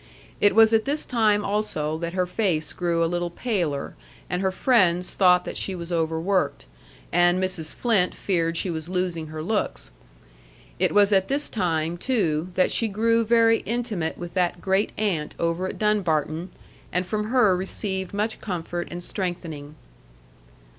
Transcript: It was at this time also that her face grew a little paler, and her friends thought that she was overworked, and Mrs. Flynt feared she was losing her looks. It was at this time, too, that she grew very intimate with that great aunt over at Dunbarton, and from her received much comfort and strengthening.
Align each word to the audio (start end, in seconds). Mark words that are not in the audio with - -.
It 0.39 0.55
was 0.55 0.73
at 0.73 0.85
this 0.85 1.05
time 1.05 1.45
also 1.45 1.95
that 1.99 2.13
her 2.13 2.25
face 2.25 2.73
grew 2.73 3.03
a 3.03 3.05
little 3.05 3.29
paler, 3.29 3.93
and 4.31 4.41
her 4.41 4.51
friends 4.51 5.13
thought 5.13 5.45
that 5.45 5.57
she 5.57 5.75
was 5.75 5.91
overworked, 5.91 6.65
and 7.11 7.39
Mrs. 7.39 7.75
Flynt 7.75 8.15
feared 8.15 8.57
she 8.57 8.71
was 8.71 8.89
losing 8.89 9.27
her 9.27 9.43
looks. 9.43 9.91
It 10.79 10.91
was 10.91 11.11
at 11.11 11.27
this 11.27 11.51
time, 11.51 11.97
too, 11.99 12.49
that 12.55 12.71
she 12.71 12.87
grew 12.87 13.23
very 13.23 13.59
intimate 13.59 14.17
with 14.17 14.33
that 14.33 14.59
great 14.59 14.91
aunt 14.97 15.35
over 15.37 15.67
at 15.67 15.77
Dunbarton, 15.77 16.49
and 16.91 17.05
from 17.05 17.25
her 17.25 17.55
received 17.55 18.11
much 18.11 18.39
comfort 18.39 18.87
and 18.89 19.03
strengthening. 19.03 19.75